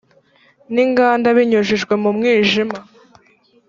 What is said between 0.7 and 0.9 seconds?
n